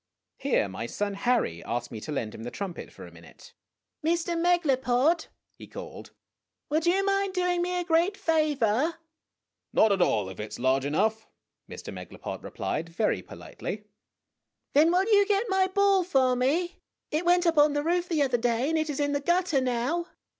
Here 0.39 0.67
my 0.67 0.87
son 0.87 1.13
Harry 1.13 1.63
asked 1.63 1.91
me 1.91 2.01
to 2.01 2.11
lend 2.11 2.33
him 2.33 2.41
the 2.41 2.49
trumpet 2.49 2.91
for 2.91 3.05
a 3.05 3.11
minute. 3.11 3.53
GOOD 4.03 4.09
NEIGHBORS 4.15 4.25
195" 4.25 4.79
Mr. 4.81 4.89
Megalopod," 4.89 5.27
he 5.59 5.67
called, 5.67 6.09
"would 6.71 6.87
you 6.87 7.05
mind 7.05 7.35
doing 7.35 7.61
me 7.61 7.79
a 7.79 7.83
great 7.83 8.17
favor?"" 8.17 8.95
Not 9.73 9.91
at 9.91 10.01
all 10.01 10.27
if 10.29 10.39
it 10.39 10.53
is 10.53 10.59
large 10.59 10.85
enough," 10.85 11.27
Mr. 11.69 11.93
Megalopod 11.93 12.41
replied 12.43 12.89
very 12.89 13.21
politely. 13.21 13.83
"Then 14.73 14.91
will 14.91 15.05
you 15.05 15.23
get 15.27 15.45
my 15.49 15.67
ball 15.67 16.03
for 16.03 16.35
me? 16.35 16.79
It 17.11 17.23
went 17.23 17.45
up 17.45 17.59
on 17.59 17.73
the 17.73 17.83
roof 17.83 18.09
the 18.09 18.23
other 18.23 18.39
day, 18.39 18.69
and 18.69 18.79
it 18.79 18.89
is 18.89 18.99
in 18.99 19.11
the 19.11 19.19
gutter 19.21 19.61
now." 19.61 20.07